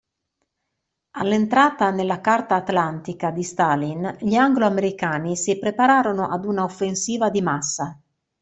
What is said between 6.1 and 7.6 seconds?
ad una offensiva di